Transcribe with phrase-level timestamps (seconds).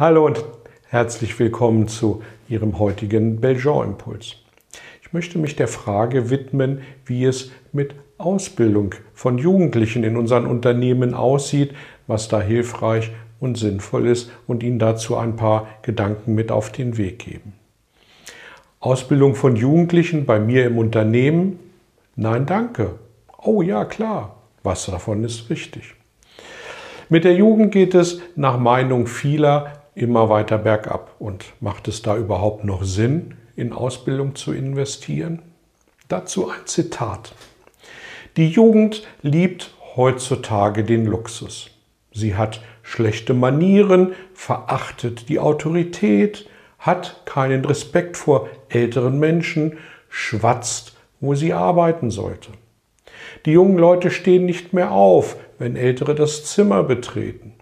[0.00, 0.42] Hallo und
[0.88, 4.36] herzlich willkommen zu Ihrem heutigen Belgian-Impuls.
[5.02, 11.12] Ich möchte mich der Frage widmen, wie es mit Ausbildung von Jugendlichen in unseren Unternehmen
[11.12, 11.74] aussieht,
[12.06, 16.96] was da hilfreich und sinnvoll ist und Ihnen dazu ein paar Gedanken mit auf den
[16.96, 17.52] Weg geben.
[18.78, 21.58] Ausbildung von Jugendlichen bei mir im Unternehmen?
[22.16, 22.94] Nein, danke.
[23.36, 24.36] Oh ja, klar.
[24.62, 25.94] Was davon ist richtig?
[27.10, 31.14] Mit der Jugend geht es nach Meinung vieler immer weiter bergab.
[31.18, 35.42] Und macht es da überhaupt noch Sinn, in Ausbildung zu investieren?
[36.08, 37.34] Dazu ein Zitat.
[38.36, 41.70] Die Jugend liebt heutzutage den Luxus.
[42.12, 46.48] Sie hat schlechte Manieren, verachtet die Autorität,
[46.78, 52.50] hat keinen Respekt vor älteren Menschen, schwatzt, wo sie arbeiten sollte.
[53.46, 57.54] Die jungen Leute stehen nicht mehr auf, wenn Ältere das Zimmer betreten.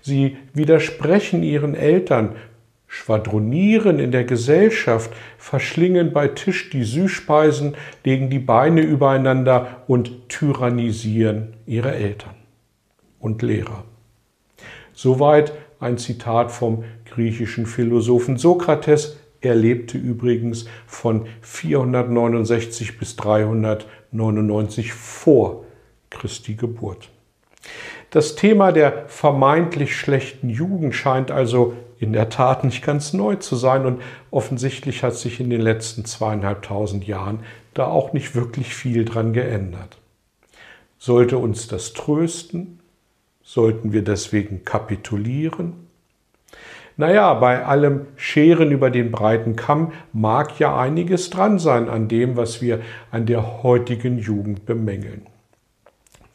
[0.00, 2.36] Sie widersprechen ihren Eltern,
[2.86, 11.54] schwadronieren in der Gesellschaft, verschlingen bei Tisch die Süßspeisen, legen die Beine übereinander und tyrannisieren
[11.66, 12.34] ihre Eltern
[13.18, 13.84] und Lehrer.
[14.92, 19.16] Soweit ein Zitat vom griechischen Philosophen Sokrates.
[19.40, 25.64] Er lebte übrigens von 469 bis 399 vor
[26.10, 27.11] Christi Geburt.
[28.10, 33.56] Das Thema der vermeintlich schlechten Jugend scheint also in der Tat nicht ganz neu zu
[33.56, 37.40] sein und offensichtlich hat sich in den letzten zweieinhalbtausend Jahren
[37.74, 39.98] da auch nicht wirklich viel dran geändert.
[40.98, 42.80] Sollte uns das trösten?
[43.42, 45.74] Sollten wir deswegen kapitulieren?
[46.96, 52.36] Naja, bei allem Scheren über den breiten Kamm mag ja einiges dran sein an dem,
[52.36, 52.80] was wir
[53.10, 55.26] an der heutigen Jugend bemängeln.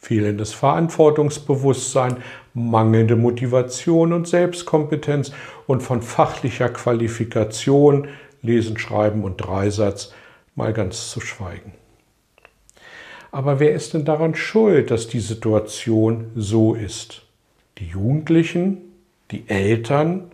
[0.08, 2.22] Fehlendes Verantwortungsbewusstsein,
[2.54, 5.32] mangelnde Motivation und Selbstkompetenz
[5.66, 8.08] und von fachlicher Qualifikation,
[8.40, 10.14] Lesen, Schreiben und Dreisatz
[10.54, 11.74] mal ganz zu schweigen.
[13.32, 17.26] Aber wer ist denn daran schuld, dass die Situation so ist?
[17.76, 18.78] Die Jugendlichen,
[19.30, 20.32] die Eltern,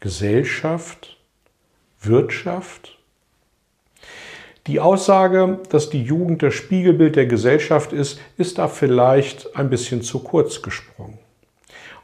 [0.00, 1.18] Gesellschaft,
[2.00, 2.98] Wirtschaft?
[4.66, 10.00] Die Aussage, dass die Jugend das Spiegelbild der Gesellschaft ist, ist da vielleicht ein bisschen
[10.00, 11.18] zu kurz gesprungen.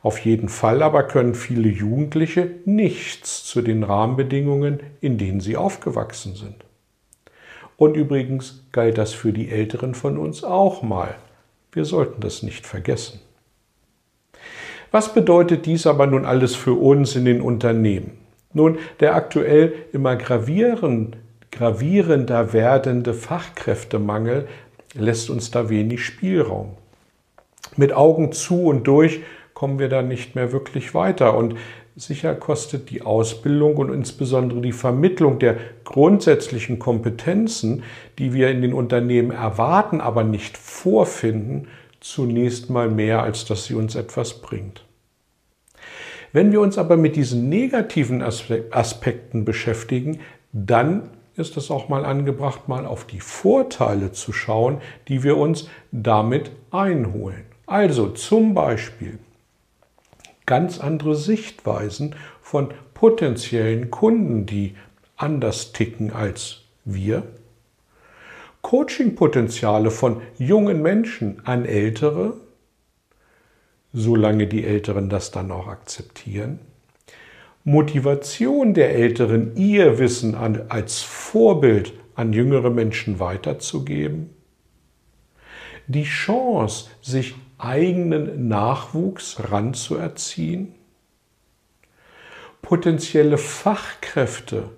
[0.03, 6.35] Auf jeden Fall aber können viele Jugendliche nichts zu den Rahmenbedingungen, in denen sie aufgewachsen
[6.35, 6.57] sind.
[7.77, 11.15] Und übrigens galt das für die Älteren von uns auch mal.
[11.73, 13.21] Wir sollten das nicht vergessen.
[14.91, 18.19] Was bedeutet dies aber nun alles für uns in den Unternehmen?
[18.53, 20.17] Nun, der aktuell immer
[21.51, 24.49] gravierender werdende Fachkräftemangel
[24.95, 26.77] lässt uns da wenig Spielraum.
[27.77, 29.21] Mit Augen zu und durch
[29.55, 31.37] kommen wir da nicht mehr wirklich weiter.
[31.37, 31.57] Und
[32.01, 37.83] Sicher kostet die Ausbildung und insbesondere die Vermittlung der grundsätzlichen Kompetenzen,
[38.19, 41.69] die wir in den Unternehmen erwarten, aber nicht vorfinden,
[42.01, 44.87] zunächst mal mehr, als dass sie uns etwas bringt.
[46.33, 50.21] Wenn wir uns aber mit diesen negativen Aspekten beschäftigen,
[50.53, 55.69] dann ist es auch mal angebracht, mal auf die Vorteile zu schauen, die wir uns
[55.93, 57.45] damit einholen.
[57.67, 59.19] Also zum Beispiel
[60.47, 64.75] ganz andere Sichtweisen von potenziellen Kunden, die
[65.17, 67.23] anders ticken als wir.
[68.63, 72.35] Coachingpotenziale von jungen Menschen an Ältere,
[73.93, 76.59] solange die Älteren das dann auch akzeptieren.
[77.65, 84.31] Motivation der Älteren, ihr Wissen an, als Vorbild an jüngere Menschen weiterzugeben.
[85.87, 90.75] Die Chance, sich eigenen Nachwuchs ranzuerziehen,
[92.63, 94.71] potenzielle Fachkräfte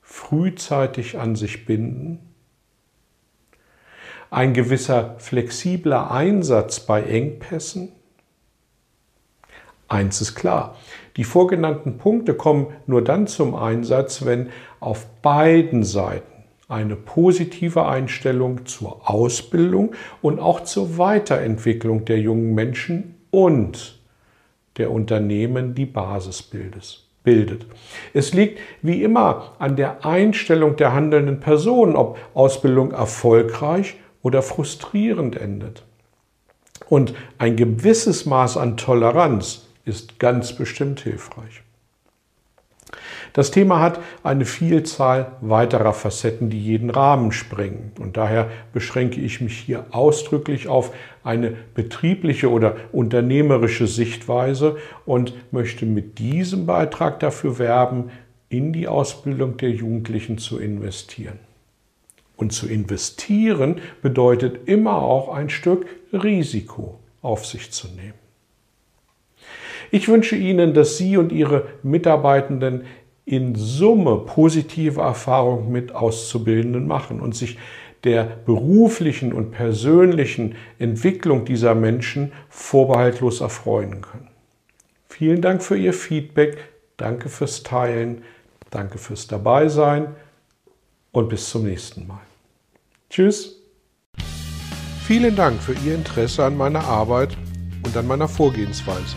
[0.00, 2.20] frühzeitig an sich binden,
[4.30, 7.92] ein gewisser flexibler Einsatz bei Engpässen.
[9.88, 10.76] Eins ist klar,
[11.20, 14.48] die vorgenannten Punkte kommen nur dann zum Einsatz, wenn
[14.80, 23.16] auf beiden Seiten eine positive Einstellung zur Ausbildung und auch zur Weiterentwicklung der jungen Menschen
[23.30, 24.00] und
[24.78, 27.66] der Unternehmen die Basis bildet.
[28.14, 35.36] Es liegt wie immer an der Einstellung der handelnden Person, ob Ausbildung erfolgreich oder frustrierend
[35.36, 35.84] endet.
[36.88, 41.62] Und ein gewisses Maß an Toleranz ist ganz bestimmt hilfreich.
[43.32, 47.92] Das Thema hat eine Vielzahl weiterer Facetten, die jeden Rahmen sprengen.
[48.00, 50.92] Und daher beschränke ich mich hier ausdrücklich auf
[51.22, 58.10] eine betriebliche oder unternehmerische Sichtweise und möchte mit diesem Beitrag dafür werben,
[58.48, 61.38] in die Ausbildung der Jugendlichen zu investieren.
[62.36, 68.19] Und zu investieren bedeutet immer auch ein Stück Risiko auf sich zu nehmen.
[69.90, 72.84] Ich wünsche Ihnen, dass Sie und Ihre Mitarbeitenden
[73.24, 77.58] in Summe positive Erfahrungen mit Auszubildenden machen und sich
[78.04, 84.28] der beruflichen und persönlichen Entwicklung dieser Menschen vorbehaltlos erfreuen können.
[85.08, 86.56] Vielen Dank für Ihr Feedback,
[86.96, 88.22] danke fürs Teilen,
[88.70, 90.08] danke fürs Dabeisein
[91.12, 92.22] und bis zum nächsten Mal.
[93.10, 93.60] Tschüss.
[95.04, 97.36] Vielen Dank für Ihr Interesse an meiner Arbeit
[97.84, 99.16] und an meiner Vorgehensweise.